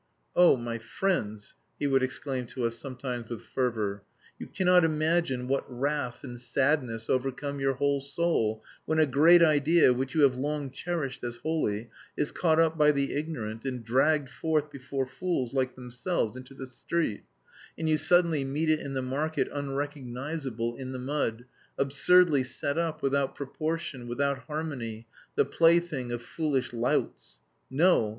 "Oh, 0.35 0.57
my 0.57 0.79
friends!" 0.79 1.53
he 1.77 1.85
would 1.85 2.01
exclaim 2.01 2.47
to 2.47 2.63
us 2.63 2.75
sometimes 2.75 3.29
with 3.29 3.43
fervour, 3.43 4.01
"you 4.39 4.47
cannot 4.47 4.83
imagine 4.83 5.47
what 5.47 5.63
wrath 5.71 6.23
and 6.23 6.39
sadness 6.39 7.07
overcome 7.07 7.59
your 7.59 7.73
whole 7.75 7.99
soul 8.01 8.63
when 8.85 8.97
a 8.97 9.05
great 9.05 9.43
idea, 9.43 9.93
which 9.93 10.15
you 10.15 10.21
have 10.21 10.35
long 10.35 10.71
cherished 10.71 11.23
as 11.23 11.37
holy, 11.37 11.91
is 12.17 12.31
caught 12.31 12.59
up 12.59 12.79
by 12.79 12.89
the 12.89 13.13
ignorant 13.13 13.63
and 13.63 13.83
dragged 13.85 14.27
forth 14.27 14.71
before 14.71 15.05
fools 15.05 15.53
like 15.53 15.75
themselves 15.75 16.35
into 16.35 16.55
the 16.55 16.65
street, 16.65 17.21
and 17.77 17.87
you 17.87 17.97
suddenly 17.97 18.43
meet 18.43 18.71
it 18.71 18.79
in 18.79 18.95
the 18.95 19.03
market 19.03 19.47
unrecognisable, 19.53 20.77
in 20.77 20.93
the 20.93 20.97
mud, 20.97 21.45
absurdly 21.77 22.43
set 22.43 22.75
up, 22.75 23.03
without 23.03 23.35
proportion, 23.35 24.07
without 24.07 24.39
harmony, 24.45 25.05
the 25.35 25.45
plaything 25.45 26.11
of 26.11 26.23
foolish 26.23 26.73
louts! 26.73 27.39
No! 27.69 28.09